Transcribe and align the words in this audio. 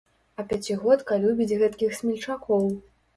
А 0.35 0.43
пяцігодка 0.53 1.19
любіць 1.25 1.57
гэткіх 1.65 1.93
смельчакоў. 1.99 2.65